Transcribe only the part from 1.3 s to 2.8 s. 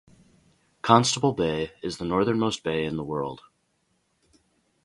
Bay is the northernmost